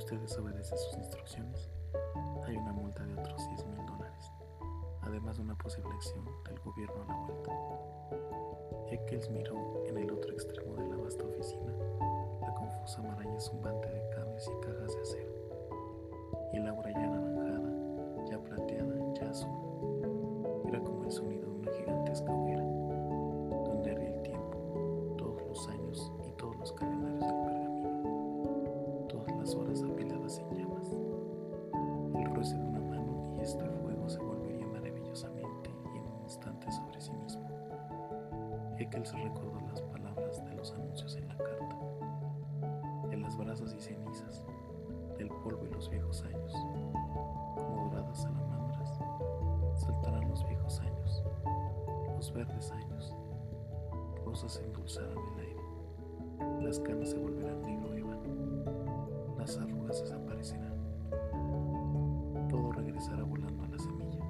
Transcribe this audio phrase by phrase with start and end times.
[0.00, 1.68] usted desobedece sus instrucciones,
[2.46, 4.32] hay una multa de otros 10 mil dólares,
[5.02, 7.52] además de una posible acción del gobierno a la vuelta.
[8.90, 11.74] Eccles miró en el otro extremo de la vasta oficina
[12.40, 15.32] la confusa maraña zumbante de cables y cajas de acero,
[16.54, 19.59] y el aura ya anaranjada, ya plateada, ya azul.
[38.90, 41.76] Eccles recordó las palabras de los anuncios en la carta,
[43.08, 44.44] de las brasas y cenizas,
[45.16, 46.52] del polvo y los viejos años,
[47.54, 48.98] como doradas salamandras,
[49.76, 51.22] saltarán los viejos años,
[52.16, 53.14] los verdes años,
[54.24, 60.74] rosas endulzarán el aire, las canas se volverán negro ébano, las arrugas desaparecerán,
[62.48, 64.24] todo regresará volando a la semilla,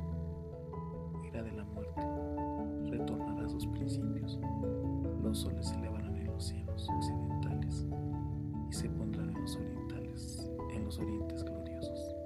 [1.24, 2.02] irá de la muerte,
[2.90, 4.09] retornará a sus principios,
[5.30, 7.86] los soles se elevarán en los cielos occidentales
[8.68, 12.16] y se pondrán en los orientales, en los orientes gloriosos.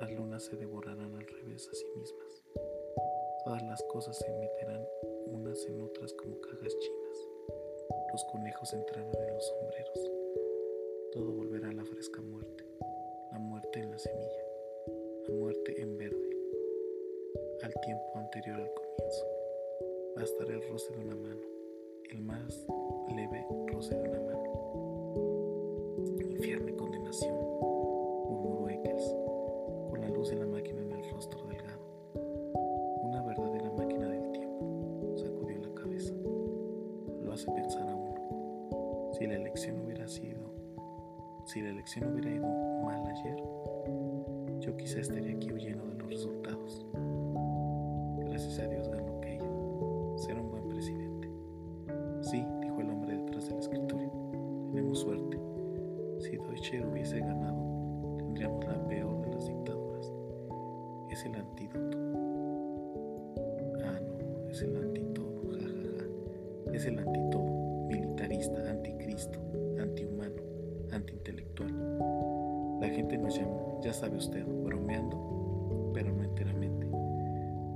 [0.00, 2.44] Las lunas se devorarán al revés a sí mismas.
[3.44, 4.86] Todas las cosas se meterán
[5.26, 7.28] unas en otras como cajas chinas.
[8.12, 10.12] Los conejos entrarán en los sombreros.
[11.10, 12.64] Todo volverá a la fresca muerte,
[13.32, 14.44] la muerte en la semilla,
[15.26, 16.36] la muerte en verde,
[17.64, 19.39] al tiempo anterior al comienzo.
[20.16, 21.40] Bastará el roce de una mano,
[22.10, 22.66] el más
[23.14, 24.59] leve roce de una mano.
[73.90, 76.86] Ya sabe usted, bromeando, pero no enteramente.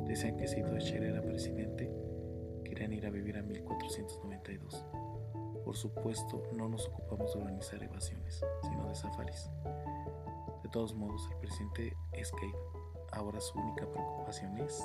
[0.07, 1.91] Decían que si Deutscher era presidente,
[2.63, 4.87] querían ir a vivir a 1492.
[5.65, 9.51] Por supuesto, no nos ocupamos de organizar evasiones, sino de safaris.
[10.63, 12.31] De todos modos, el presidente es.
[13.11, 14.81] Ahora su única preocupación es...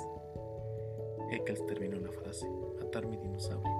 [1.30, 3.70] Eccles terminó la frase, matar mi dinosaurio.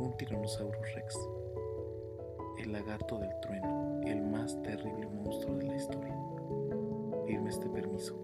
[0.00, 1.16] Un Tyrannosaurus rex.
[2.58, 6.13] El lagarto del trueno, el más terrible monstruo de la historia.
[7.34, 8.14] Firme este permiso.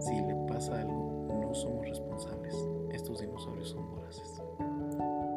[0.00, 2.54] Si le pasa algo, no somos responsables.
[2.90, 4.42] Estos dinosaurios son voraces.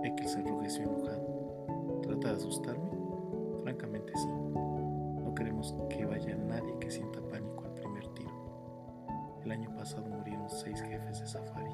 [0.04, 2.02] Eccles se enrojeció enojado.
[2.02, 2.90] ¿Trata de asustarme?
[3.64, 4.28] Francamente sí.
[4.28, 8.34] No queremos que vaya nadie que sienta pánico al primer tiro.
[9.46, 11.72] El año pasado murieron seis jefes de safari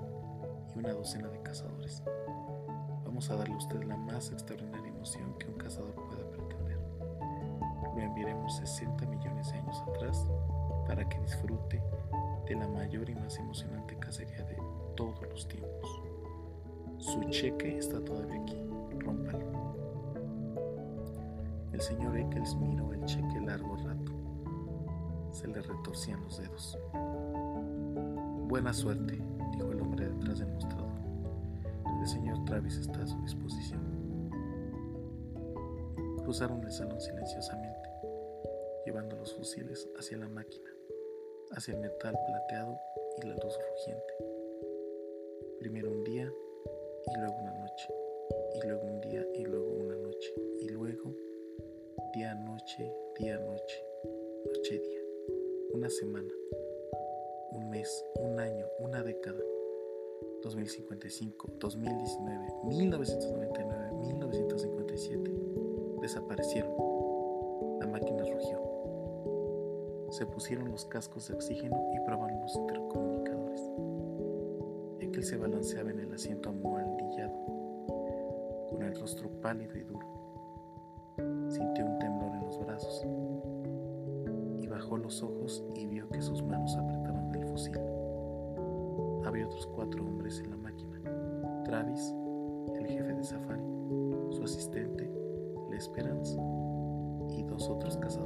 [0.76, 2.04] y una docena de cazadores.
[3.06, 6.78] Vamos a darle a usted la más extraordinaria emoción que un cazador pueda pretender.
[7.96, 10.28] Lo enviaremos 60 millones de años atrás
[10.88, 11.82] para que disfrute
[12.48, 14.58] de la mayor y más emocionante cacería de
[14.96, 16.02] todos los tiempos.
[16.98, 18.62] Su cheque está todavía aquí,
[19.00, 19.64] rómpalo.
[21.72, 24.12] El señor Eccles miró el cheque largo rato.
[25.32, 26.78] Se le retorcían los dedos.
[28.48, 29.20] Buena suerte,
[29.52, 30.94] dijo el hombre detrás del mostrador.
[32.00, 33.82] El señor Travis está a su disposición.
[36.24, 37.90] Cruzaron el salón silenciosamente,
[38.86, 40.70] llevando los fusiles hacia la máquina,
[41.56, 42.80] hacia el metal plateado
[43.18, 44.14] y la luz rugiente.
[45.60, 46.32] Primero un día
[47.06, 47.90] y luego una noche,
[48.56, 50.84] y luego un día y luego una noche, y luego
[52.14, 53.84] día, noche, día, noche,
[54.46, 55.00] noche, día,
[55.74, 56.32] una semana,
[57.54, 59.42] un mes, un año, una década,
[60.44, 65.32] 2055, 2019, 1999, 1957,
[66.02, 66.76] desaparecieron.
[67.80, 68.73] La máquina rugió.
[70.14, 73.62] Se pusieron los cascos de oxígeno y probaron los intercomunicadores.
[75.00, 77.34] Ekel se balanceaba en el asiento amualdillado,
[78.70, 80.08] con el rostro pálido y duro.
[81.50, 83.08] Sintió un temblor en los brazos
[84.62, 87.80] y bajó los ojos y vio que sus manos apretaban el fusil.
[89.26, 91.02] Había otros cuatro hombres en la máquina.
[91.66, 92.14] Travis,
[92.76, 93.66] el jefe de Safari,
[94.30, 95.12] su asistente,
[95.72, 96.38] L'Esperance,
[97.30, 98.23] y dos otros cazadores,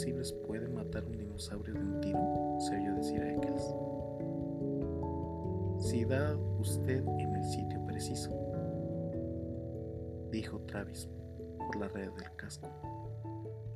[0.00, 3.74] Fusibles pueden matar un dinosaurio de un tiro, se oyó decir a Eccles.
[5.78, 8.30] Si da usted en el sitio preciso,
[10.30, 11.06] dijo Travis
[11.58, 12.66] por la red del casco.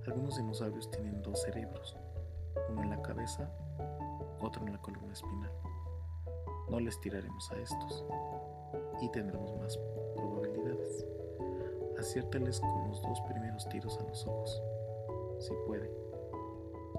[0.07, 1.95] Algunos dinosaurios tienen dos cerebros,
[2.71, 3.51] uno en la cabeza,
[4.41, 5.53] otro en la columna espinal.
[6.71, 8.03] No les tiraremos a estos
[9.03, 9.79] y tendremos más
[10.17, 11.05] probabilidades.
[11.99, 14.63] Aciérteles con los dos primeros tiros a los ojos
[15.39, 15.91] si puede,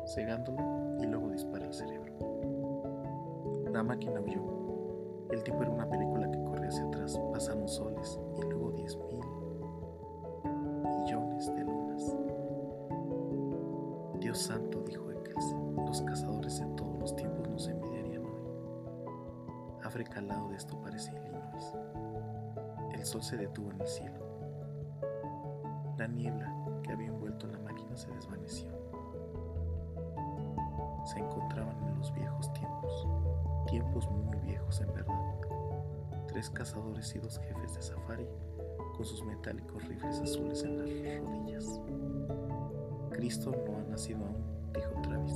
[0.06, 2.14] cegándolo y luego dispara el cerebro.
[3.72, 4.42] La máquina huyó.
[5.32, 7.20] El tipo era una película que corría hacia atrás.
[7.34, 9.20] Pasaron soles y luego diez mil
[10.84, 12.16] millones de lunas.
[14.20, 15.56] Dios santo, dijo Eccles,
[15.86, 18.42] los cazadores de todos los tiempos nos envidiarían hoy.
[19.84, 21.74] África al de esto parece Illinois.
[22.94, 24.26] El sol se detuvo en el cielo.
[25.98, 26.54] La niebla
[26.84, 28.70] que había envuelto la máquina se desvaneció.
[31.06, 33.08] Se encontraban en los viejos tiempos,
[33.68, 35.22] tiempos muy viejos en verdad.
[36.28, 38.28] Tres cazadores y dos jefes de safari
[38.96, 40.90] con sus metálicos rifles azules en las
[41.24, 41.80] rodillas.
[43.12, 44.44] Cristo no ha nacido aún,
[44.74, 45.36] dijo Travis.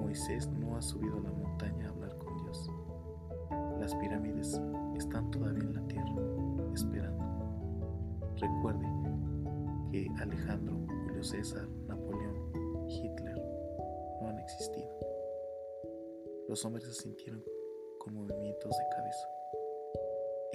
[0.00, 2.70] Moisés no ha subido a la montaña a hablar con Dios.
[3.80, 4.60] Las pirámides
[4.96, 6.12] están todavía en la tierra,
[6.74, 7.24] esperando.
[8.36, 8.86] Recuerde
[9.92, 10.76] que Alejandro,
[11.06, 12.34] Julio César, Napoleón,
[12.88, 13.35] Hitler
[16.56, 17.44] Los hombres se sintieron
[17.98, 19.28] con movimientos de cabeza.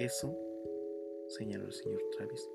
[0.00, 0.36] Eso,
[1.28, 2.50] señaló el señor Travis,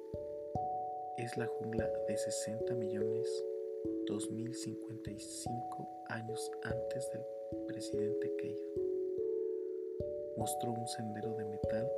[1.18, 3.46] es la jungla de 60 millones
[4.06, 7.26] 2055 años antes del
[7.68, 8.62] presidente Keir.
[10.36, 11.90] Mostró un sendero de metal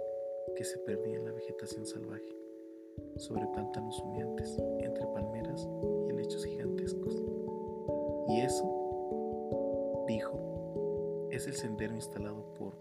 [0.55, 2.37] que se perdía en la vegetación salvaje
[3.17, 5.67] sobre pantanos humeantes, entre palmeras
[6.05, 7.15] y helechos gigantescos.
[8.27, 10.48] Y eso, dijo,
[11.39, 12.73] es el sendero instalado por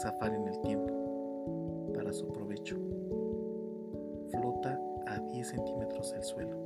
[0.00, 2.76] Safari en el tiempo, para su provecho.
[4.30, 6.56] Flota a 10 centímetros del suelo.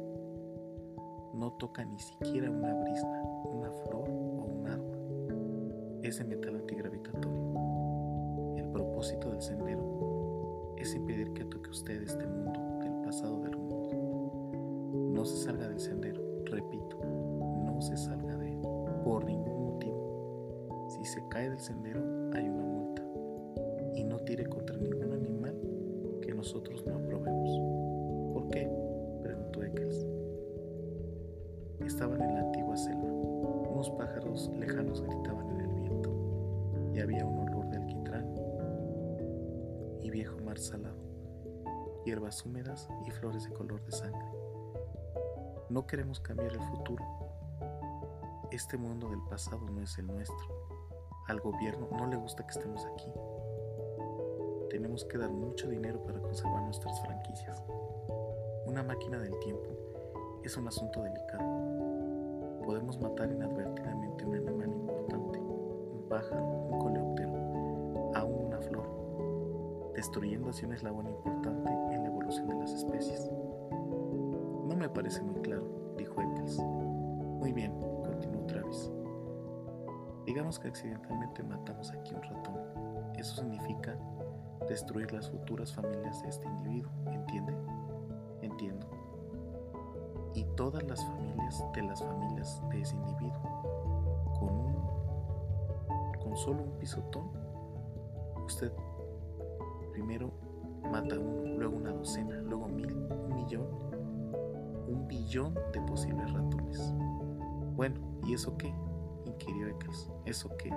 [1.33, 6.01] No toca ni siquiera una brisna, una flor o un árbol.
[6.03, 8.55] Es de metal antigravitatorio.
[8.59, 12.61] El propósito del sendero es impedir que toque usted este mundo
[13.03, 15.13] pasado del mundo.
[15.15, 16.99] No se salga del sendero, repito,
[17.65, 18.61] no se salga de él
[19.05, 19.42] por ningún
[21.51, 22.01] del sendero
[22.33, 23.03] hay una multa
[23.95, 25.55] y no tire contra ningún animal
[26.21, 28.33] que nosotros no aprobemos.
[28.33, 28.71] ¿Por qué?
[29.23, 30.07] preguntó Eccles.
[31.81, 33.13] Estaban en la antigua selva.
[33.13, 38.27] Unos pájaros lejanos gritaban en el viento y había un olor de alquitrán
[40.01, 41.03] y viejo mar salado
[42.05, 44.27] hierbas húmedas y flores de color de sangre.
[45.69, 47.05] No queremos cambiar el futuro.
[48.51, 50.62] Este mundo del pasado no es el nuestro.
[51.29, 53.13] Al gobierno no le gusta que estemos aquí.
[54.71, 57.63] Tenemos que dar mucho dinero para conservar nuestras franquicias.
[58.67, 59.71] Una máquina del tiempo
[60.43, 62.63] es un asunto delicado.
[62.65, 70.65] Podemos matar inadvertidamente un animal importante, un pájaro, un coleóptero, aún una flor, destruyendo así
[70.65, 71.73] un eslabón importante
[72.41, 73.31] de las especies.
[74.67, 75.65] No me parece muy claro,
[75.97, 76.59] dijo Eccles.
[76.59, 77.92] Muy bien.
[80.33, 82.55] Digamos que accidentalmente matamos aquí un ratón.
[83.19, 83.95] Eso significa
[84.67, 87.55] destruir las futuras familias de este individuo, ¿entiende?
[88.41, 88.87] Entiendo.
[90.35, 93.43] y todas las familias de las familias de ese individuo.
[94.41, 94.75] Con un
[96.23, 97.31] con solo un pisotón,
[98.47, 98.73] usted
[99.93, 100.31] primero
[100.91, 103.67] mata uno, luego una docena, luego mil, un millón,
[104.89, 106.95] un billón de posibles ratones.
[107.77, 108.73] Bueno, ¿y eso qué?
[109.25, 110.11] Inquirió Eccles.
[110.27, 110.71] ¿Eso qué?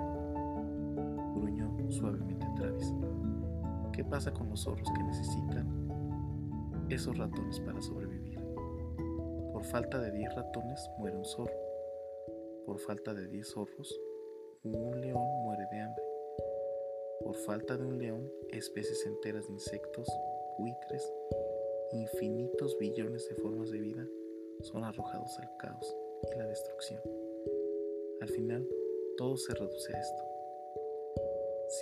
[1.34, 2.92] gruñó suavemente Travis.
[3.92, 8.38] ¿Qué pasa con los zorros que necesitan esos ratones para sobrevivir?
[9.52, 11.54] Por falta de 10 ratones muere un zorro.
[12.66, 14.00] Por falta de 10 zorros,
[14.64, 16.04] un león muere de hambre.
[17.24, 20.08] Por falta de un león, especies enteras de insectos,
[20.58, 21.12] buitres,
[21.92, 24.06] infinitos billones de formas de vida
[24.60, 25.96] son arrojados al caos
[26.34, 27.00] y la destrucción.
[28.26, 28.66] Al final,
[29.16, 30.24] todo se reduce a esto.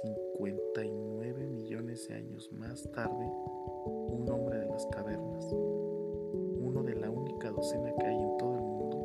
[0.03, 3.33] 59 millones de años más tarde,
[3.87, 8.61] un hombre de las cavernas, uno de la única docena que hay en todo el
[8.61, 8.99] mundo,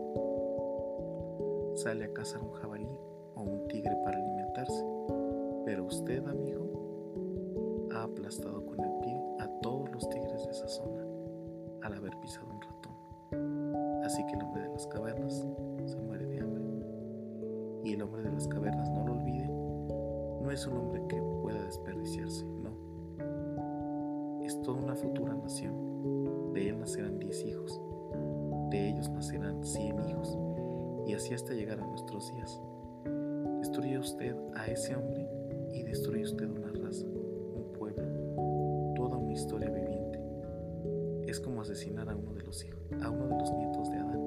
[1.77, 2.89] sale a cazar un jabalí
[3.36, 4.84] o un tigre para alimentarse.
[5.63, 11.08] Pero usted, amigo, ha aplastado con el pie a todos los tigres de esa zona
[11.84, 14.03] al haber pisado un ratón.
[14.03, 15.48] Así que el hombre de las cavernas
[15.86, 16.28] se muere.
[17.83, 19.48] Y el hombre de las cavernas, no lo olvide,
[20.41, 22.71] no es un hombre que pueda desperdiciarse, no.
[24.43, 26.53] Es toda una futura nación.
[26.53, 27.79] De él nacerán diez hijos,
[28.71, 30.38] de ellos nacerán cien hijos,
[31.07, 32.62] y así hasta llegar a nuestros días.
[33.59, 35.27] Destruye usted a ese hombre
[35.74, 38.03] y destruye usted una raza, un pueblo,
[38.95, 40.19] toda una historia viviente.
[41.27, 44.21] Es como asesinar a uno de los hijos, a uno de los nietos de Adán.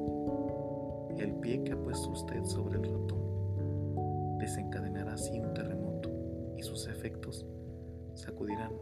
[1.19, 3.32] El pie que ha puesto usted sobre el ratón
[4.43, 6.11] desencadenará así un terremoto
[6.57, 7.47] y sus efectos
[8.15, 8.73] sacudirán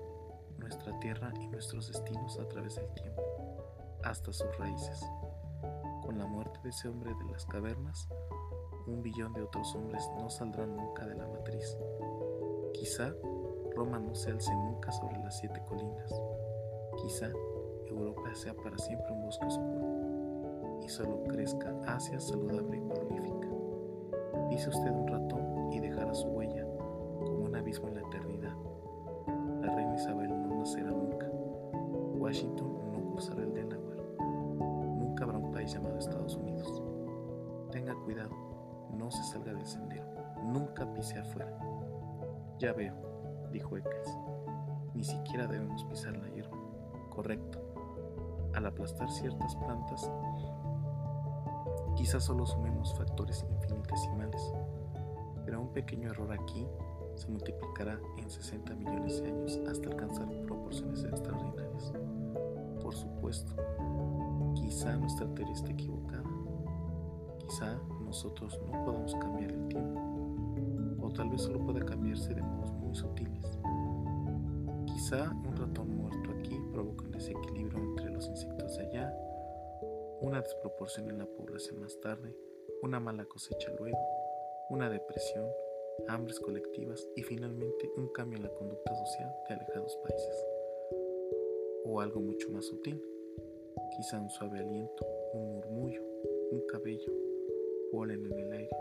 [0.57, 3.23] nuestra tierra y nuestros destinos a través del tiempo,
[4.03, 5.05] hasta sus raíces.
[6.03, 8.09] Con la muerte de ese hombre de las cavernas,
[8.87, 11.77] un billón de otros hombres no saldrán nunca de la matriz.
[12.73, 13.13] Quizá
[13.77, 16.11] Roma no se alce nunca sobre las siete colinas.
[17.03, 17.29] Quizá
[17.87, 23.49] Europa sea para siempre un bosque oscuro y solo crezca Asia saludable y prolífica.
[24.49, 25.40] Dice usted un ratón
[38.11, 38.31] cuidado,
[38.93, 40.05] no se salga del sendero.
[40.43, 41.57] Nunca pise afuera.
[42.59, 42.95] Ya veo,
[43.53, 44.17] dijo Eccles.
[44.95, 46.57] Ni siquiera debemos pisar la hierba.
[47.11, 47.61] Correcto.
[48.53, 50.11] Al aplastar ciertas plantas,
[51.95, 54.53] quizás solo sumemos factores infinitesimales,
[55.45, 56.67] pero un pequeño error aquí
[57.15, 61.93] se multiplicará en 60 millones de años hasta alcanzar proporciones extraordinarias.
[62.83, 63.55] Por supuesto,
[64.55, 66.25] quizá nuestra teoría esté equivocada.
[67.39, 67.79] Quizá
[68.11, 70.01] nosotros no podamos cambiar el tiempo
[71.01, 73.57] o tal vez solo pueda cambiarse de modos muy sutiles.
[74.85, 79.17] Quizá un ratón muerto aquí provoca un desequilibrio entre los insectos de allá,
[80.23, 82.35] una desproporción en la población más tarde,
[82.83, 84.01] una mala cosecha luego,
[84.71, 85.47] una depresión,
[86.09, 90.47] hambres colectivas y finalmente un cambio en la conducta social de alejados países.
[91.85, 93.01] O algo mucho más sutil,
[93.97, 96.03] quizá un suave aliento, un murmullo,
[96.51, 97.20] un cabello,
[97.91, 98.77] polen en el aire,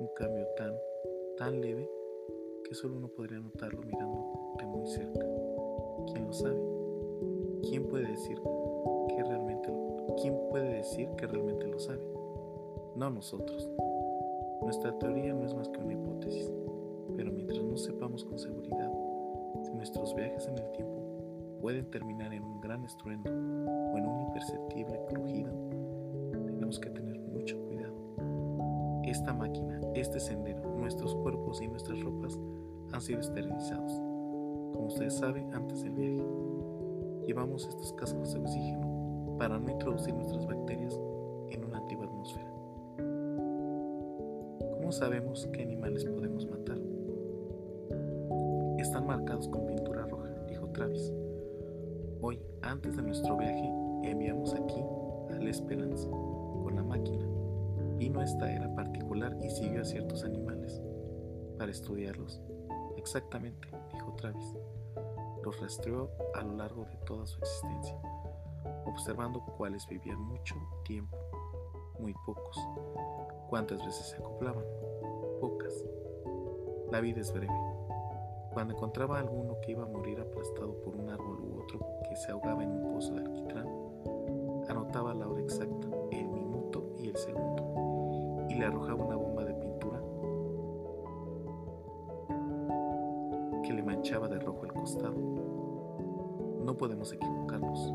[0.00, 0.74] un cambio tan
[1.36, 1.88] tan leve
[2.64, 5.26] que solo uno podría notarlo mirando de muy cerca.
[6.12, 6.60] ¿Quién lo sabe?
[7.62, 8.38] ¿Quién puede decir
[9.08, 9.72] que realmente
[10.20, 12.02] quién puede decir que realmente lo sabe?
[12.96, 13.70] No nosotros.
[14.62, 16.52] Nuestra teoría no es más que una hipótesis,
[17.16, 18.92] pero mientras no sepamos con seguridad
[19.62, 24.20] si nuestros viajes en el tiempo pueden terminar en un gran estruendo o en un
[24.22, 25.52] imperceptible crujido,
[26.32, 27.07] tenemos que tener.
[29.08, 32.38] Esta máquina, este sendero, nuestros cuerpos y nuestras ropas
[32.92, 33.90] han sido esterilizados.
[34.74, 36.22] Como ustedes saben, antes del viaje,
[37.26, 41.00] llevamos estos cascos de oxígeno para no introducir nuestras bacterias
[41.48, 42.52] en una antigua atmósfera.
[44.72, 46.78] ¿Cómo sabemos qué animales podemos matar?
[48.76, 51.14] Están marcados con pintura roja, dijo Travis.
[52.20, 53.72] Hoy, antes de nuestro viaje,
[54.02, 54.84] enviamos aquí
[55.30, 57.37] a La Esperanza con la máquina
[57.98, 60.80] Vino esta era particular y siguió a ciertos animales
[61.58, 62.40] para estudiarlos.
[62.96, 64.56] Exactamente, dijo Travis.
[65.44, 67.96] Los rastreó a lo largo de toda su existencia,
[68.86, 71.16] observando cuáles vivían mucho tiempo,
[71.98, 72.56] muy pocos.
[73.48, 74.64] ¿Cuántas veces se acoplaban?
[75.40, 75.84] Pocas.
[76.92, 77.52] La vida es breve.
[78.52, 82.16] Cuando encontraba a alguno que iba a morir aplastado por un árbol u otro que
[82.16, 83.68] se ahogaba en un pozo de alquitrán,
[84.68, 87.87] anotaba la hora exacta, el minuto y el segundo,
[88.58, 90.00] le arrojaba una bomba de pintura
[93.62, 95.14] que le manchaba de rojo el costado.
[96.64, 97.94] No podemos equivocarnos.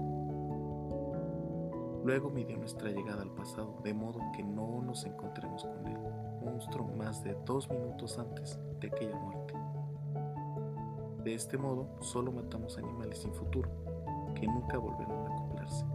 [2.06, 6.00] Luego midió nuestra llegada al pasado, de modo que no nos encontremos con el
[6.44, 9.54] monstruo más de dos minutos antes de aquella muerte.
[11.24, 13.70] De este modo, solo matamos animales sin futuro,
[14.36, 15.86] que nunca volverán a acoplarse.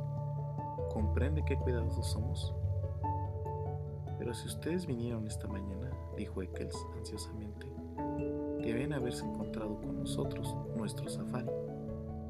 [0.92, 2.54] ¿Comprende qué cuidadosos somos?
[4.28, 7.66] Pero si ustedes vinieron esta mañana, dijo Eccles ansiosamente,
[8.60, 11.48] deben haberse encontrado con nosotros, nuestro safari.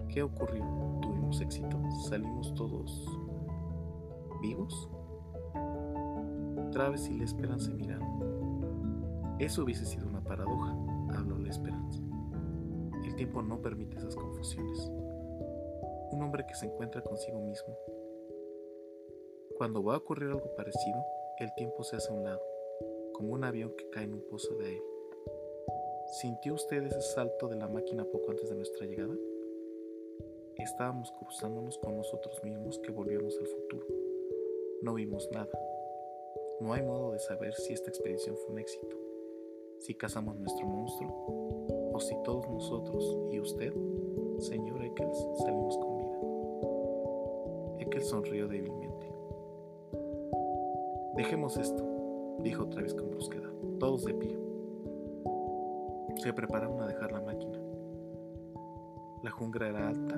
[0.09, 0.65] ¿Qué ocurrió?
[1.03, 1.77] ¿Tuvimos éxito?
[2.09, 3.05] ¿Salimos todos
[4.41, 4.89] vivos?
[6.71, 9.35] Traves y la esperanza miraron.
[9.41, 10.77] Eso hubiese sido una paradoja,
[11.17, 12.01] habló la esperanza.
[13.05, 14.89] El tiempo no permite esas confusiones.
[16.13, 17.77] Un hombre que se encuentra consigo mismo.
[19.57, 21.05] Cuando va a ocurrir algo parecido,
[21.45, 22.43] el tiempo se hace a un lado,
[23.13, 24.85] como un avión que cae en un pozo de aire.
[26.21, 29.15] ¿Sintió usted ese salto de la máquina poco antes de nuestra llegada?
[30.57, 33.87] Estábamos cruzándonos con nosotros mismos que volvíamos al futuro.
[34.83, 35.53] No vimos nada.
[36.61, 38.97] No hay modo de saber si esta expedición fue un éxito,
[39.79, 43.73] si cazamos nuestro monstruo o si todos nosotros y usted,
[44.39, 46.19] señor Eccles, salimos con vida.
[47.79, 49.08] Eccles sonrió débilmente.
[51.19, 51.85] Dejemos esto,
[52.45, 54.39] dijo otra vez con brusquedad, todos de pie.
[56.23, 57.59] Se prepararon a dejar la máquina.
[59.25, 60.15] La jungla era alta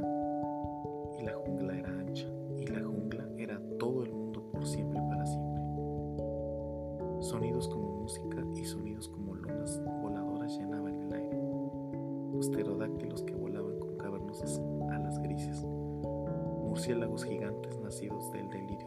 [1.18, 2.28] y la jungla era ancha
[2.58, 5.62] y la jungla era todo el mundo siempre para siempre.
[7.20, 11.42] Sonidos como música y sonidos como lunas voladoras llenaban el aire.
[12.34, 15.64] Los pterodáctilos que volaban con cavernosas alas grises.
[15.64, 18.79] Murciélagos gigantes nacidos del delirio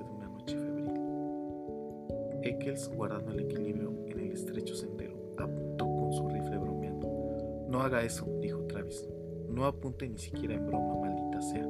[2.43, 7.65] Eccles, guardando el equilibrio en el estrecho sendero, apuntó con su rifle bromeando.
[7.69, 9.07] No haga eso, dijo Travis.
[9.47, 11.65] No apunte ni siquiera en broma, maldita sea.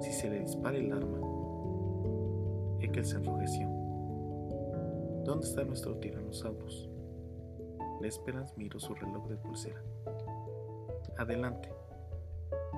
[0.00, 1.18] Si se le dispara el arma,
[2.80, 3.66] Ekel se enrojeció.
[5.24, 6.90] ¿Dónde está nuestro tiranosaurus?
[8.02, 9.82] La Esperanza miró su reloj de pulsera.
[11.16, 11.72] Adelante.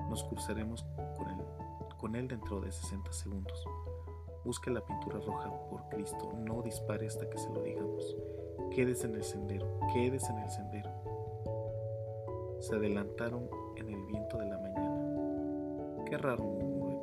[0.09, 0.85] Nos cruzaremos
[1.17, 1.45] con él,
[1.97, 3.67] con él dentro de 60 segundos.
[4.47, 6.31] Busque la pintura roja, por Cristo.
[6.37, 8.15] No dispare hasta que se lo digamos.
[8.73, 9.67] Quédese en el sendero.
[9.93, 10.89] Quédese en el sendero.
[12.61, 16.03] Se adelantaron en el viento de la mañana.
[16.05, 17.01] Qué raro, murmuró.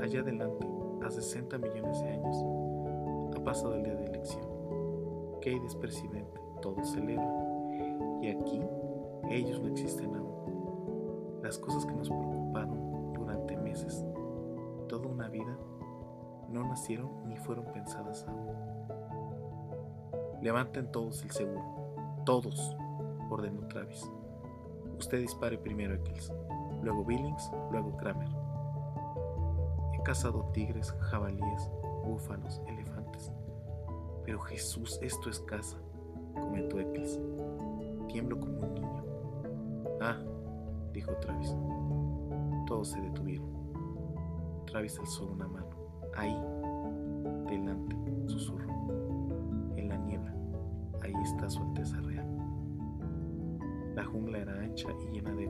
[0.00, 0.64] Allá adelante,
[1.04, 2.36] a 60 millones de años,
[3.36, 4.44] ha pasado el día de elección.
[5.40, 8.22] Kate es presidente, todos celebran.
[8.22, 8.62] Y aquí,
[9.30, 11.40] ellos no existen aún.
[11.42, 12.41] Las cosas que nos preocuparon
[16.72, 18.48] nacieron ni fueron pensadas aún.
[20.42, 21.62] Levanten todos el seguro.
[22.24, 22.76] Todos,
[23.30, 24.10] ordenó Travis.
[24.98, 26.32] Usted dispare primero Eccles,
[26.82, 28.28] luego Billings, luego Kramer
[30.02, 31.70] cazado tigres, jabalíes,
[32.04, 33.32] búfalos, elefantes.
[34.24, 35.78] Pero Jesús, esto es caza,
[36.34, 37.20] comentó Eccles.
[38.08, 39.04] Tiemblo como un niño.
[40.00, 40.18] Ah,
[40.92, 41.54] dijo Travis.
[42.66, 43.46] Todos se detuvieron.
[44.66, 45.70] Travis alzó una mano.
[46.14, 46.36] Ahí,
[47.52, 48.66] delante, susurró.
[49.76, 50.34] En la niebla,
[51.02, 52.26] ahí está su Alteza Real.
[53.94, 55.46] La jungla era ancha y llena de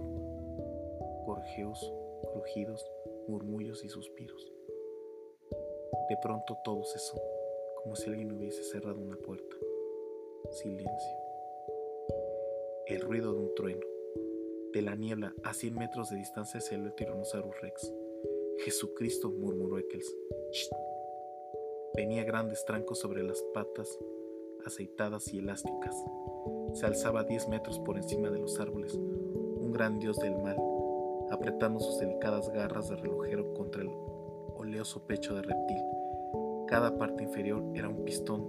[1.27, 1.93] gorjeos,
[2.33, 2.85] crujidos,
[3.29, 4.53] murmullos y suspiros.
[6.09, 7.21] De pronto todo cesó,
[7.83, 9.57] como si alguien hubiese cerrado una puerta.
[10.51, 11.17] Silencio.
[12.87, 13.87] El ruido de un trueno.
[14.73, 17.93] De la niebla a 100 metros de distancia salió el Tyrannosaurus Rex.
[18.65, 20.17] Jesucristo, murmuró Eccles.
[21.95, 23.99] Venía grandes trancos sobre las patas,
[24.65, 25.95] aceitadas y elásticas.
[26.73, 30.57] Se alzaba 10 metros por encima de los árboles, un gran dios del mal,
[31.31, 33.91] apretando sus delicadas garras de relojero contra el
[34.57, 35.83] oleoso pecho de reptil.
[36.67, 38.49] Cada parte inferior era un pistón,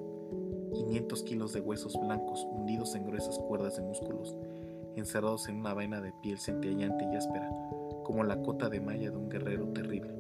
[0.74, 4.38] 500 kilos de huesos blancos hundidos en gruesas cuerdas de músculos,
[4.96, 7.52] encerrados en una vaina de piel centellante y áspera,
[8.06, 10.16] como la cota de malla de un guerrero terrible.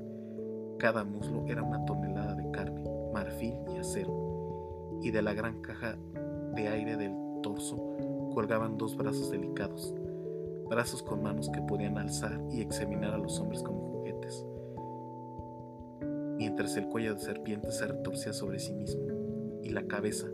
[0.78, 5.97] Cada muslo era una tonelada de carne, marfil y acero, y de la gran caja
[6.56, 7.78] de aire del torso
[8.34, 9.93] colgaban dos brazos delicados,
[10.69, 14.45] brazos con manos que podían alzar y examinar a los hombres como juguetes,
[16.38, 19.04] mientras el cuello de serpiente se retorcía sobre sí mismo
[19.62, 20.28] y la cabeza,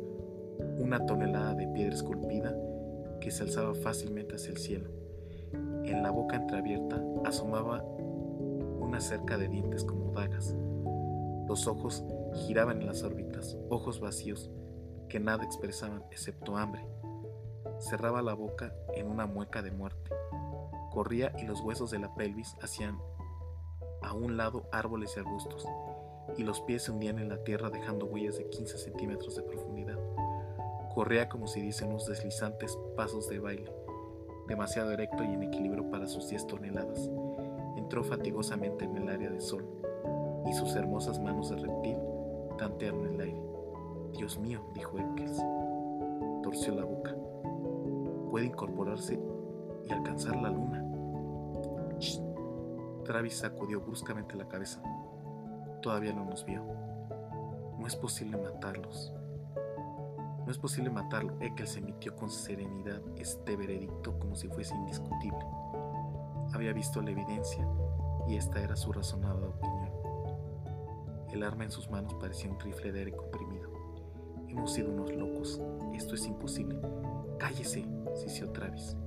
[0.79, 2.55] una tonelada de piedra esculpida
[3.19, 4.89] que se alzaba fácilmente hacia el cielo.
[5.83, 7.83] En la boca entreabierta asomaba
[8.79, 10.55] una cerca de dientes como dagas.
[11.47, 14.49] Los ojos giraban en las órbitas, ojos vacíos
[15.09, 16.85] que nada expresaban excepto hambre.
[17.79, 20.11] Cerraba la boca en una mueca de muerte.
[20.91, 22.99] Corría y los huesos de la pelvis hacían
[24.01, 25.67] a un lado árboles y arbustos,
[26.37, 29.97] y los pies se hundían en la tierra dejando huellas de 15 centímetros de profundidad.
[30.93, 33.71] Corría como si dicen unos deslizantes pasos de baile,
[34.47, 37.09] demasiado erecto y en equilibrio para sus 10 toneladas.
[37.77, 39.65] Entró fatigosamente en el área de sol,
[40.47, 41.97] y sus hermosas manos de reptil
[42.59, 43.41] tantearon el aire.
[44.13, 45.41] Dios mío, dijo Eccles.
[46.43, 47.15] Torció la boca.
[48.29, 49.19] Puede incorporarse
[49.87, 50.85] y alcanzar la luna.
[53.05, 54.81] Travis sacudió bruscamente la cabeza.
[55.81, 56.63] Todavía no nos vio.
[57.79, 59.13] No es posible matarlos.
[60.45, 61.35] No es posible matarlo.
[61.39, 65.45] Eccles emitió con serenidad este veredicto como si fuese indiscutible.
[66.53, 67.65] Había visto la evidencia
[68.27, 69.68] y esta era su razonada opinión.
[71.31, 73.69] El arma en sus manos parecía un rifle de aire comprimido.
[74.47, 75.61] Hemos sido unos locos.
[75.93, 76.79] Esto es imposible.
[77.37, 78.97] Cállese, sisió Travis.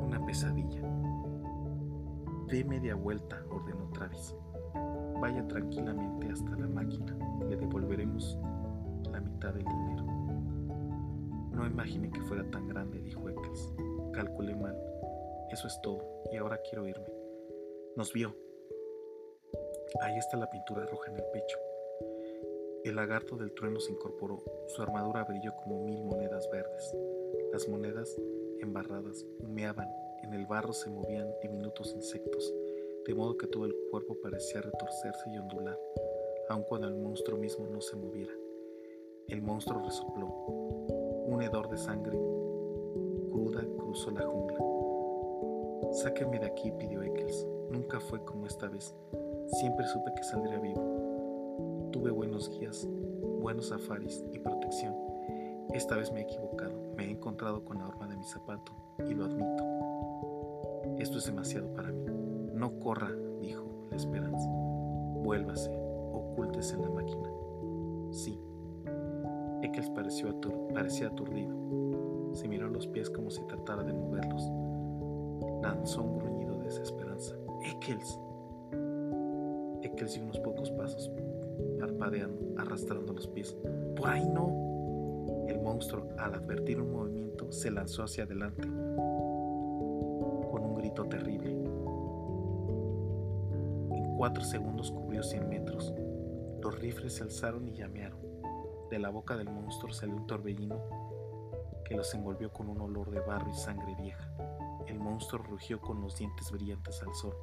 [0.00, 0.82] Una pesadilla.
[2.48, 4.34] Dé media vuelta, ordenó Travis.
[5.20, 7.16] Vaya tranquilamente hasta la máquina.
[7.48, 8.38] Le devolveremos
[9.12, 10.04] la mitad del dinero.
[11.52, 13.74] No imaginé que fuera tan grande, dijo Eccles.
[14.12, 14.76] Calculé mal.
[15.50, 15.98] Eso es todo,
[16.32, 17.06] y ahora quiero irme.
[17.96, 18.34] Nos vio.
[20.00, 21.58] Ahí está la pintura roja en el pecho.
[22.84, 24.42] El lagarto del trueno se incorporó.
[24.68, 26.94] Su armadura brilló como mil monedas verdes.
[27.52, 28.16] Las monedas,
[28.60, 29.88] embarradas, humeaban
[30.22, 32.54] en el barro se movían diminutos insectos,
[33.06, 35.78] de modo que todo el cuerpo parecía retorcerse y ondular,
[36.48, 38.32] aun cuando el monstruo mismo no se moviera.
[39.28, 40.26] El monstruo resopló.
[40.26, 42.18] Un hedor de sangre
[43.30, 44.58] cruda cruzó la jungla.
[45.92, 47.46] Sáqueme de aquí, pidió Eccles.
[47.70, 48.94] Nunca fue como esta vez.
[49.52, 51.88] Siempre supe que saldría vivo.
[51.90, 52.88] Tuve buenos guías,
[53.40, 54.94] buenos safaris y protección.
[55.74, 56.72] Esta vez me he equivocado.
[56.96, 58.72] Me he encontrado con la horma de mi zapato
[59.08, 59.64] y lo admito.
[60.98, 62.06] Esto es demasiado para mí.
[62.54, 63.10] No corra,
[63.40, 64.48] dijo la esperanza.
[65.22, 65.70] Vuélvase,
[66.12, 67.30] ocúltese en la máquina.
[68.10, 68.40] Sí.
[69.62, 70.34] Eccles pareció
[70.72, 71.54] parecía aturdido.
[72.32, 74.48] Se miró los pies como si tratara de moverlos.
[75.60, 77.34] Lanzó un gruñido de desesperanza.
[77.64, 78.18] Eccles.
[80.00, 81.10] Eccles dio unos pocos pasos,
[81.78, 83.54] parpadeando, arrastrando los pies.
[83.96, 85.46] Por ahí no.
[85.46, 88.66] El monstruo, al advertir un movimiento, se lanzó hacia adelante
[91.08, 91.50] terrible.
[93.92, 95.94] En cuatro segundos cubrió 100 metros.
[96.62, 98.20] Los rifles se alzaron y llamearon.
[98.90, 100.78] De la boca del monstruo salió un torbellino
[101.84, 104.32] que los envolvió con un olor de barro y sangre vieja.
[104.86, 107.34] El monstruo rugió con los dientes brillantes al sol.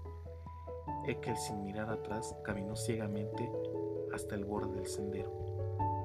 [1.08, 3.50] Ekel, sin mirar atrás, caminó ciegamente
[4.13, 5.32] hasta el borde del sendero,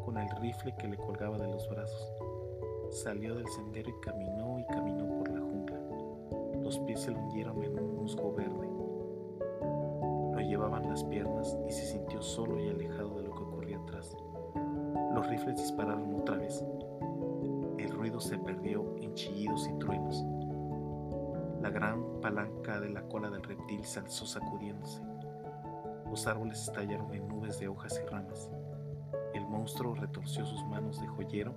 [0.04, 2.12] con el rifle que le colgaba de los brazos.
[2.90, 5.42] Salió del sendero y caminó y caminó por la
[6.72, 8.70] los pies se le hundieron en un musgo verde.
[10.32, 14.16] Lo llevaban las piernas y se sintió solo y alejado de lo que ocurría atrás.
[15.12, 16.64] Los rifles dispararon otra vez.
[17.76, 20.24] El ruido se perdió en chillidos y truenos.
[21.62, 25.00] La gran palanca de la cola del reptil se alzó sacudiéndose.
[26.10, 28.50] Los árboles estallaron en nubes de hojas y ramas.
[29.32, 31.54] El monstruo retorció sus manos de joyero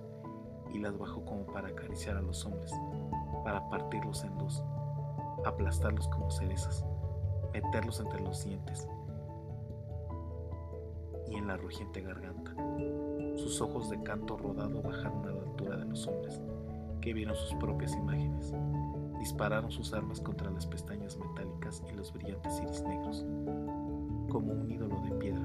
[0.72, 2.72] y las bajó como para acariciar a los hombres,
[3.44, 4.64] para partirlos en dos
[5.46, 6.84] aplastarlos como cerezas,
[7.52, 8.88] meterlos entre los dientes
[11.30, 12.54] y en la rugiente garganta.
[13.36, 16.40] Sus ojos de canto rodado bajaron a la altura de los hombres,
[17.00, 18.52] que vieron sus propias imágenes.
[19.26, 23.26] Dispararon sus armas contra las pestañas metálicas y los brillantes iris negros,
[24.30, 25.44] como un ídolo de piedra,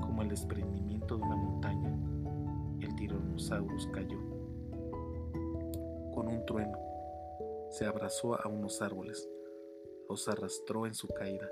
[0.00, 1.94] como el desprendimiento de una montaña.
[2.80, 4.18] El tiranosaurus cayó.
[6.14, 6.78] Con un trueno,
[7.68, 9.28] se abrazó a unos árboles,
[10.08, 11.46] los arrastró en su caída,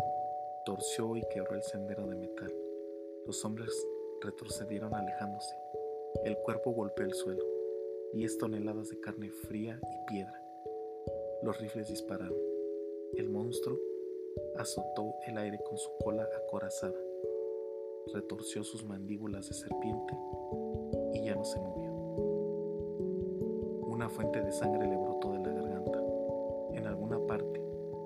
[0.64, 2.55] torció y quebró el sendero de metal.
[3.27, 3.87] Los hombres
[4.23, 5.55] retrocedieron alejándose.
[6.25, 7.44] El cuerpo golpeó el suelo,
[8.14, 10.39] diez toneladas de carne fría y piedra.
[11.42, 12.37] Los rifles dispararon.
[13.14, 13.79] El monstruo
[14.57, 16.98] azotó el aire con su cola acorazada,
[18.12, 20.14] retorció sus mandíbulas de serpiente
[21.14, 21.90] y ya no se movió.
[23.88, 25.61] Una fuente de sangre le brotó de la
[27.26, 27.62] parte,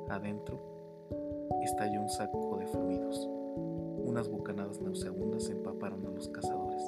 [0.08, 0.60] adentro,
[1.62, 3.26] estalló un saco de fluidos.
[4.04, 6.82] Unas bocanadas nauseabundas empaparon a los cazadores.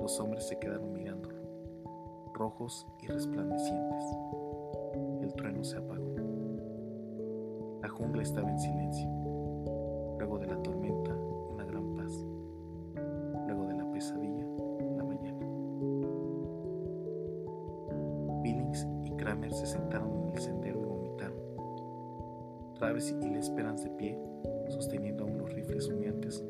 [0.00, 1.36] Los hombres se quedaron mirándolo,
[2.34, 4.04] rojos y resplandecientes
[5.26, 6.14] el trueno se apagó.
[7.82, 9.08] La jungla estaba en silencio.
[10.18, 11.14] Luego de la tormenta,
[11.52, 12.24] una gran paz.
[13.46, 14.46] Luego de la pesadilla,
[14.96, 15.46] la mañana.
[18.42, 21.38] Billings y Kramer se sentaron en el sendero y vomitaron.
[22.74, 24.18] Travis y la esperanza de pie,
[24.68, 26.44] sosteniendo aún los rifles humeantes,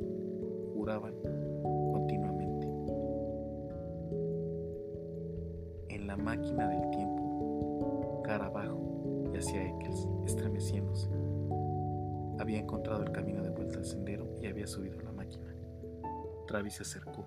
[0.74, 1.14] juraban
[1.92, 2.68] continuamente.
[5.88, 6.85] En la máquina del
[14.66, 15.54] había subido la máquina.
[16.48, 17.24] Travis se acercó,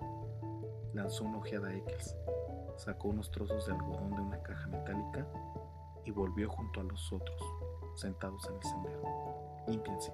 [0.92, 2.16] lanzó una ojeada a Eccles,
[2.76, 5.26] sacó unos trozos de algodón de una caja metálica
[6.04, 7.40] y volvió junto a los otros,
[7.96, 9.02] sentados en el sendero.
[9.68, 10.12] Límpiense.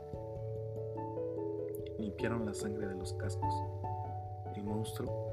[1.98, 3.54] Limpiaron la sangre de los cascos.
[4.54, 5.32] El monstruo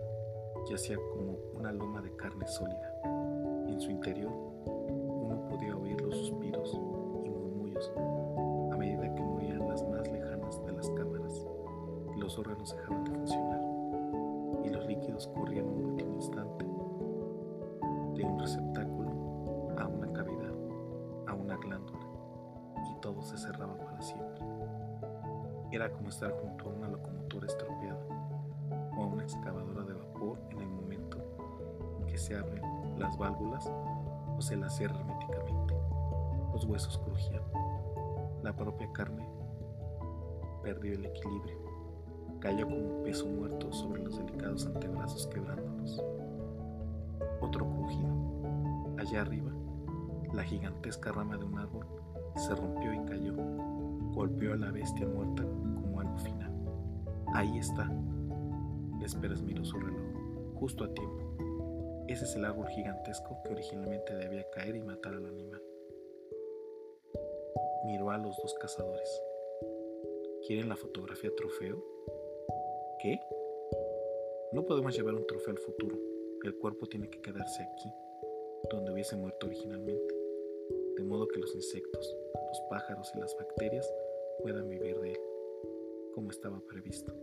[0.70, 2.92] yacía como una loma de carne sólida.
[3.68, 6.74] En su interior, uno podía oír los suspiros
[7.24, 7.92] y murmullos
[8.72, 10.23] a medida que morían las más lejanas
[12.34, 13.62] los órganos dejaban de funcionar
[14.64, 16.66] y los líquidos corrían un último instante
[18.16, 19.12] de un receptáculo
[19.78, 20.54] a una cavidad,
[21.28, 22.00] a una glándula,
[22.90, 24.44] y todo se cerraba para siempre.
[25.72, 28.04] Era como estar junto a una locomotora estropeada
[28.98, 31.20] o a una excavadora de vapor en el momento
[32.00, 32.64] en que se abren
[32.98, 33.72] las válvulas
[34.36, 35.76] o se las cierra herméticamente.
[36.52, 37.44] Los huesos crujían.
[38.42, 39.24] La propia carne
[40.64, 41.63] perdió el equilibrio.
[42.44, 46.04] Cayó como peso muerto sobre los delicados antebrazos quebrándolos.
[47.40, 48.98] Otro crujido.
[48.98, 49.50] Allá arriba,
[50.34, 51.86] la gigantesca rama de un árbol
[52.36, 53.34] se rompió y cayó.
[54.12, 56.52] Golpeó a la bestia muerta como algo final.
[57.34, 57.90] Ahí está.
[59.00, 60.04] Lesperas miró su reloj,
[60.56, 61.24] justo a tiempo.
[62.10, 65.64] Ese es el árbol gigantesco que originalmente debía caer y matar al animal.
[67.86, 69.22] Miró a los dos cazadores.
[70.46, 71.82] ¿Quieren la fotografía trofeo?
[73.04, 73.20] ¿Qué?
[74.54, 76.00] No podemos llevar un trofeo al futuro.
[76.42, 77.90] El cuerpo tiene que quedarse aquí,
[78.72, 80.16] donde hubiese muerto originalmente,
[80.96, 83.94] de modo que los insectos, los pájaros y las bacterias
[84.42, 85.20] puedan vivir de él,
[86.16, 87.14] como estaba previsto.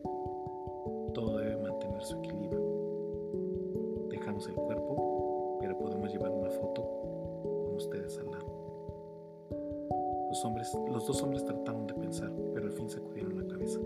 [1.15, 2.61] Todo debe mantener su equilibrio.
[4.11, 6.83] Dejamos el cuerpo, pero podemos llevar una foto
[7.65, 8.45] con ustedes al lado.
[10.29, 13.81] Los, hombres, los dos hombres trataron de pensar, pero al fin sacudieron la cabeza.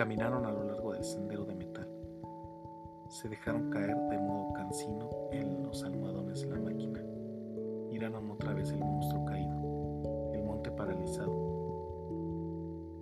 [0.00, 1.86] Caminaron a lo largo del sendero de metal.
[3.10, 7.02] Se dejaron caer de modo cansino en los almohadones de la máquina.
[7.90, 11.30] Miraron otra vez el monstruo caído, el monte paralizado,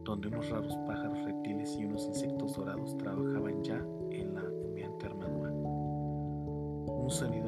[0.03, 3.81] donde unos raros pájaros reptiles y unos insectos dorados trabajaban ya
[4.11, 5.53] en la humeante armadura.
[5.53, 7.48] Un sonido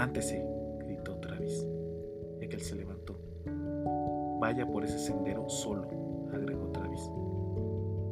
[0.00, 0.42] Levántese,
[0.78, 1.68] gritó Travis.
[2.40, 3.20] Eccles se levantó.
[4.40, 5.88] Vaya por ese sendero solo,
[6.32, 7.02] agregó Travis,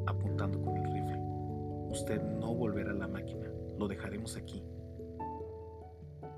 [0.04, 1.18] apuntando con el rifle.
[1.88, 4.62] Usted no volverá a la máquina, lo dejaremos aquí.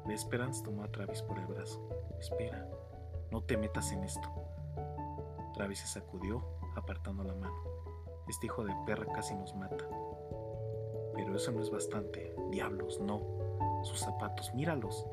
[0.07, 1.85] La Esperanza tomó a Travis por el brazo.
[2.21, 2.69] Espera,
[3.33, 4.29] no te metas en esto.
[5.55, 6.45] Travis se sacudió,
[6.77, 7.57] apartando la mano.
[8.29, 9.85] Este hijo de perra casi nos mata.
[11.13, 12.37] Pero eso no es bastante.
[12.53, 13.21] Diablos, no.
[13.83, 15.05] Sus zapatos, míralos.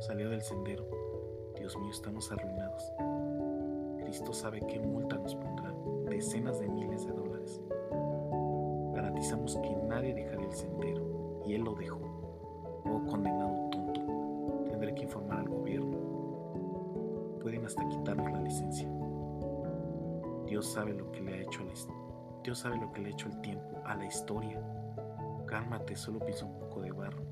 [0.00, 0.86] Salió del sendero.
[1.56, 2.92] Dios mío, estamos arruinados.
[3.98, 5.74] Cristo sabe qué multa nos pondrá.
[6.08, 7.60] Decenas de miles de dólares.
[8.94, 11.42] Garantizamos que nadie dejará el sendero.
[11.46, 11.98] Y él lo dejó.
[12.84, 14.00] Oh, condenado tonto.
[14.70, 15.98] Tendré que informar al gobierno.
[17.40, 18.88] Pueden hasta quitarnos la licencia.
[20.46, 21.64] Dios sabe lo que le ha hecho
[22.44, 24.60] Dios sabe lo que le ha hecho el tiempo a la historia.
[25.46, 27.23] Cálmate, solo piensa un poco de barro.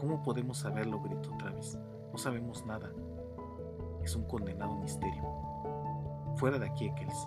[0.00, 1.00] ¿Cómo podemos saberlo?
[1.00, 1.76] gritó Travis.
[2.12, 2.92] No sabemos nada.
[4.02, 5.22] Es un condenado misterio.
[6.36, 7.26] Fuera de aquí, Eccles.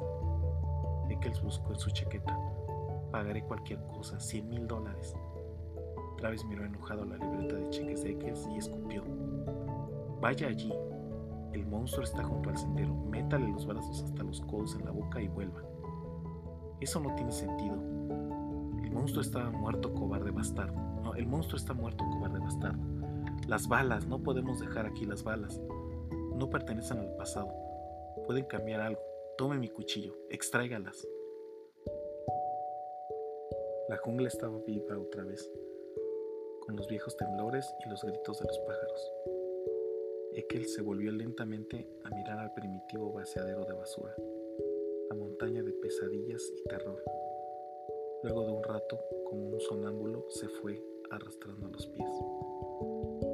[1.09, 2.37] Eccles buscó en su chaqueta.
[3.11, 5.13] Pagaré cualquier cosa, cien mil dólares.
[6.17, 9.03] Travis miró enojado la libreta de cheques de Eccles y escupió.
[10.21, 10.73] Vaya allí.
[11.51, 12.95] El monstruo está junto al sendero.
[12.95, 15.61] Métale los brazos hasta los codos en la boca y vuelva.
[16.79, 17.75] Eso no tiene sentido.
[18.81, 20.90] El monstruo estaba muerto, cobarde bastardo.
[21.15, 22.79] El monstruo está muerto, cobarde bastardo.
[23.47, 25.59] Las balas, no podemos dejar aquí las balas.
[26.35, 27.53] No pertenecen al pasado.
[28.25, 29.01] Pueden cambiar algo.
[29.37, 31.07] Tome mi cuchillo, extráigalas.
[33.89, 35.51] La jungla estaba viva otra vez,
[36.61, 39.11] con los viejos temblores y los gritos de los pájaros.
[40.33, 44.15] Ekel se volvió lentamente a mirar al primitivo vaciadero de basura
[45.11, 47.03] la montaña de pesadillas y terror.
[48.23, 52.09] Luego de un rato, como un sonámbulo, se fue arrastrando los pies.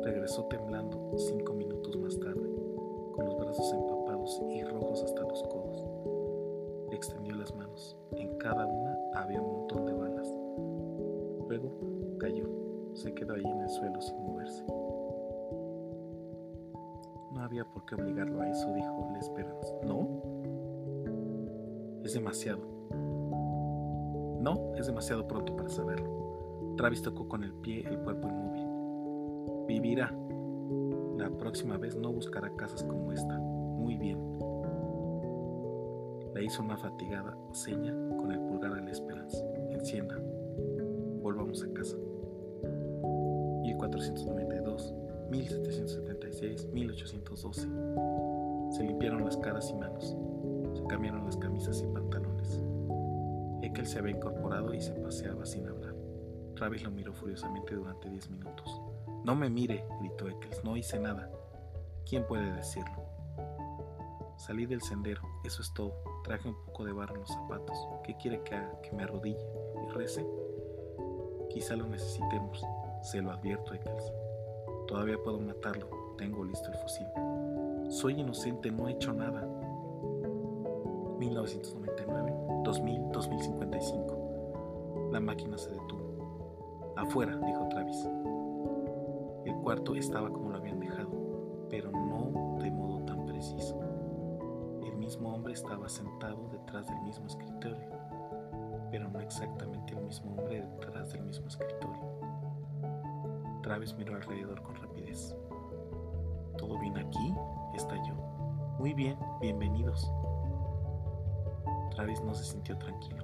[0.04, 2.50] Regresó temblando cinco minutos más tarde,
[3.14, 5.84] con los brazos empapados y rojos hasta los codos.
[6.92, 7.96] Extendió las manos.
[8.12, 10.34] En cada una había un montón de balas.
[11.48, 11.72] Luego
[12.20, 12.46] cayó.
[12.94, 14.66] Se quedó allí en el suelo sin moverse.
[17.32, 19.76] No había por qué obligarlo a eso, dijo la Esperanza.
[19.86, 20.08] ¿No?
[22.04, 22.62] Es demasiado.
[24.40, 26.27] No, es demasiado pronto para saberlo.
[26.78, 29.66] Travis tocó con el pie el cuerpo inmóvil.
[29.68, 30.16] Vivirá.
[31.18, 33.36] La próxima vez no buscará casas como esta.
[33.40, 34.20] Muy bien.
[36.36, 39.44] Le hizo una fatigada seña con el pulgar a la esperanza.
[39.72, 40.22] Encienda.
[41.24, 41.98] Volvamos a casa.
[43.64, 44.94] 1492,
[45.32, 47.68] 1776, 1812.
[48.70, 50.16] Se limpiaron las caras y manos.
[50.76, 52.64] Se cambiaron las camisas y pantalones.
[53.64, 55.97] Ekel se había incorporado y se paseaba sin hablar.
[56.58, 58.82] Travis lo miró furiosamente durante diez minutos.
[59.24, 61.30] No me mire, gritó Eccles, no hice nada.
[62.10, 63.06] ¿Quién puede decirlo?
[64.38, 65.94] Salí del sendero, eso es todo.
[66.24, 67.78] Traje un poco de barro en los zapatos.
[68.04, 68.82] ¿Qué quiere que haga?
[68.82, 69.38] ¿Que me arrodille
[69.86, 70.26] y rece?
[71.52, 72.66] Quizá lo necesitemos.
[73.04, 74.12] Se lo advierto, Eccles.
[74.88, 76.16] Todavía puedo matarlo.
[76.18, 77.06] Tengo listo el fusil.
[77.90, 79.48] Soy inocente, no he hecho nada.
[81.20, 85.10] 1999, 2000, 2055.
[85.12, 86.07] La máquina se detuvo.
[86.98, 88.10] Afuera, dijo Travis.
[89.46, 93.88] El cuarto estaba como lo habían dejado, pero no de modo tan preciso
[95.08, 97.90] mismo hombre estaba sentado detrás del mismo escritorio,
[98.92, 102.20] pero no exactamente el mismo hombre detrás del mismo escritorio.
[103.64, 105.34] Travis miró alrededor con rapidez.
[106.58, 107.34] ¿Todo bien aquí?
[107.74, 108.16] estalló.
[108.80, 110.12] Muy bien, bienvenidos.
[111.92, 113.24] Travis no se sintió tranquilo.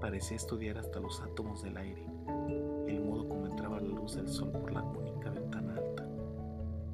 [0.00, 2.04] Parecía estudiar hasta los átomos del aire,
[2.86, 6.06] el modo como entraba la luz del sol por la única ventana alta.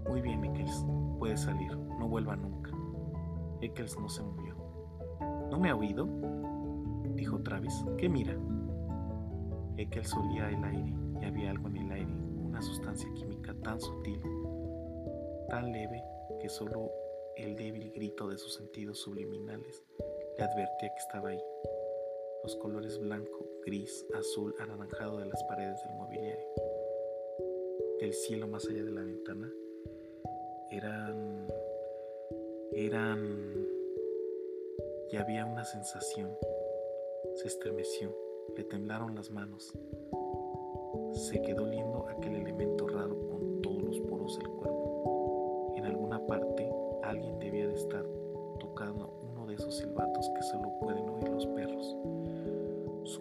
[0.09, 0.85] Muy bien, Mikkels,
[1.19, 2.71] puede salir, no vuelva nunca.
[3.61, 4.57] Eccles no se movió.
[5.51, 6.09] ¿No me ha oído?
[7.15, 7.85] dijo Travis.
[7.99, 8.35] ¿Qué mira?
[9.77, 12.13] Eccles olía el aire y había algo en el aire,
[12.43, 14.21] una sustancia química tan sutil,
[15.49, 16.03] tan leve
[16.41, 16.91] que solo
[17.37, 19.85] el débil grito de sus sentidos subliminales
[20.39, 21.41] le advertía que estaba ahí.
[22.43, 26.47] Los colores blanco, gris, azul, anaranjado de las paredes del mobiliario,
[28.01, 29.53] del cielo más allá de la ventana,
[30.71, 31.47] eran
[32.73, 33.67] eran...
[35.11, 36.31] y había una sensación.
[37.35, 38.17] Se estremeció,
[38.57, 39.73] le temblaron las manos.
[41.13, 45.75] Se quedó oliendo aquel elemento raro con todos los poros del cuerpo.
[45.77, 46.71] En alguna parte
[47.03, 48.05] alguien debía de estar
[48.61, 51.97] tocando uno de esos silbatos que solo pueden oír los perros.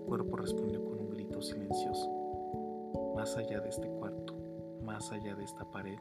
[0.09, 2.09] Cuerpo respondió con un grito silencioso.
[3.15, 4.33] Más allá de este cuarto,
[4.81, 5.99] más allá de esta pared,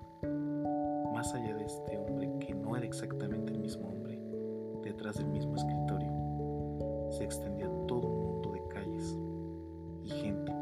[1.13, 4.19] más allá de este hombre que no era exactamente el mismo hombre,
[4.83, 6.11] detrás del mismo escritorio,
[7.11, 9.19] se extendía todo un mundo de calles
[10.05, 10.53] y gente.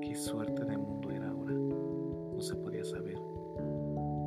[0.00, 1.54] Qué suerte de mundo era ahora.
[1.54, 3.18] No se podía saber.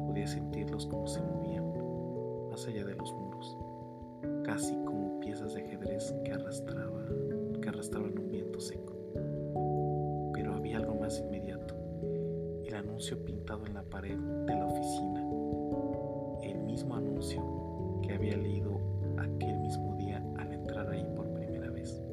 [0.08, 1.72] Podía sentirlos como se movían,
[2.50, 3.58] más allá de los muros,
[4.44, 7.06] casi como piezas de ajedrez que, arrastraba,
[7.66, 8.94] que arrastraban un viento seco.
[10.34, 11.76] Pero había algo más inmediato.
[12.64, 15.26] El anuncio pintado en la pared de la oficina
[16.76, 18.82] mismo anuncio que había leído
[19.18, 22.04] aquel mismo día al entrar ahí por primera vez.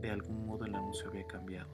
[0.00, 1.68] De algún modo el anuncio había cambiado.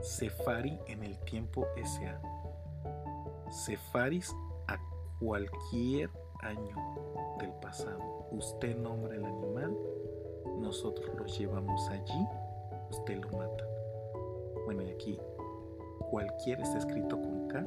[0.00, 2.20] Sefari en el tiempo SA.
[3.48, 4.34] Sefaris
[4.66, 4.76] a
[5.20, 6.76] cualquier año
[7.38, 8.26] del pasado.
[8.32, 9.76] Usted nombra el animal,
[10.60, 12.26] nosotros lo llevamos allí,
[12.90, 13.64] usted lo mata.
[14.64, 15.18] Bueno, y aquí
[16.10, 17.64] cualquier está escrito con K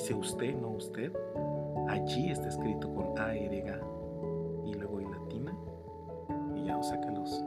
[0.00, 1.12] dice usted, no usted.
[1.88, 3.80] Allí está escrito con A, R,
[4.64, 5.54] y luego y latina.
[6.54, 7.44] Y ya, o sea que los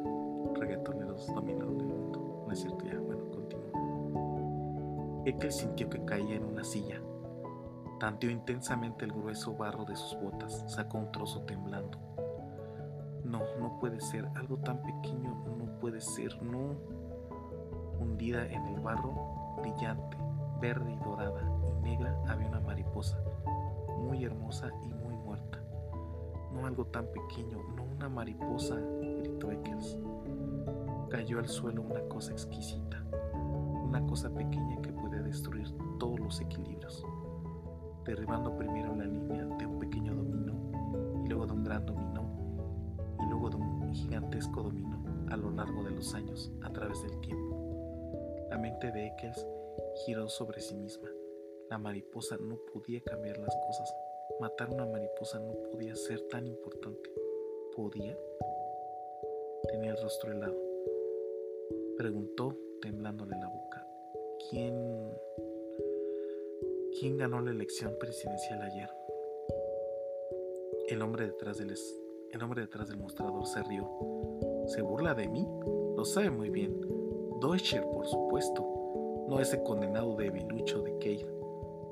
[0.60, 2.44] reggaetoneros dominaron el mundo.
[2.46, 5.24] No es cierto, ya, bueno, continúo.
[5.26, 7.02] Ekel sintió que caía en una silla.
[8.00, 11.98] Tanteó intensamente el grueso barro de sus botas, sacó un trozo temblando.
[13.34, 16.76] No, no puede ser, algo tan pequeño no puede ser, no.
[18.00, 20.16] Hundida en el barro, brillante,
[20.62, 23.18] verde y dorada y negra había una mariposa,
[23.98, 25.60] muy hermosa y muy muerta.
[26.52, 29.98] No algo tan pequeño, no una mariposa, gritó Eccles.
[31.10, 33.04] Cayó al suelo una cosa exquisita,
[33.84, 37.04] una cosa pequeña que puede destruir todos los equilibrios,
[38.06, 40.54] derribando primero la línea de un pequeño dominó
[41.26, 42.13] y luego de un gran dominó
[43.94, 48.48] gigantesco dominó a lo largo de los años a través del tiempo.
[48.50, 49.48] La mente de Eccles
[50.06, 51.10] giró sobre sí misma.
[51.70, 53.96] La mariposa no podía cambiar las cosas.
[54.40, 57.10] Matar una mariposa no podía ser tan importante.
[57.76, 58.18] ¿Podía?
[59.70, 60.60] Tenía el rostro helado.
[61.98, 63.88] Preguntó, temblándole la boca.
[64.50, 65.18] ¿Quién?
[67.00, 68.90] ¿Quién ganó la elección presidencial ayer?
[70.90, 71.72] El hombre detrás del,
[72.34, 73.88] el hombre detrás del mostrador se rió.
[74.66, 75.48] ¿Se burla de mí?
[75.96, 76.76] Lo sabe muy bien.
[77.40, 79.26] Deutscher, por supuesto.
[79.30, 81.32] No ese condenado debilucho de Keir.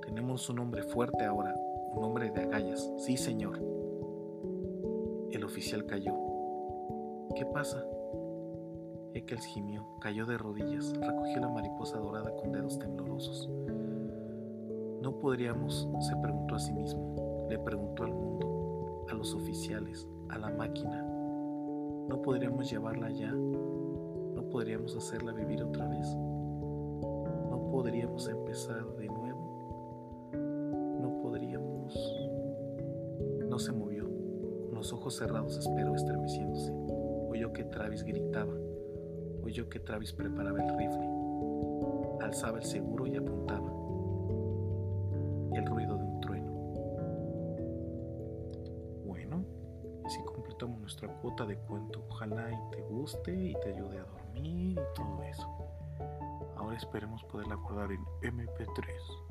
[0.03, 1.53] Tenemos un hombre fuerte ahora,
[1.93, 2.91] un hombre de agallas.
[2.97, 3.59] Sí, señor.
[5.29, 6.15] El oficial cayó.
[7.35, 7.85] ¿Qué pasa?
[9.13, 13.47] Eccles gimió, cayó de rodillas, recogió la mariposa dorada con dedos temblorosos.
[15.01, 20.37] No podríamos, se preguntó a sí mismo, le preguntó al mundo, a los oficiales, a
[20.37, 21.03] la máquina.
[22.09, 30.31] No podríamos llevarla allá, no podríamos hacerla vivir otra vez, no podríamos empezar de nuevo,
[31.01, 31.93] no podríamos...
[33.47, 34.05] No se movió,
[34.65, 36.71] con los ojos cerrados esperó estremeciéndose.
[37.29, 38.53] Oyó que Travis gritaba,
[39.43, 41.09] oyó que Travis preparaba el rifle,
[42.21, 43.80] alzaba el seguro y apuntaba
[51.39, 52.03] de cuento.
[52.09, 55.47] Ojalá y te guste y te ayude a dormir y todo eso.
[56.57, 59.30] Ahora esperemos poderla guardar en MP3.